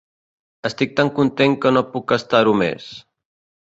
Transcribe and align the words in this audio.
Estic 0.69 0.95
tant 1.01 1.13
content 1.21 1.59
que 1.67 1.75
no 1.77 1.87
puc 1.93 2.17
estar-ho 2.21 2.59
més. 2.67 2.93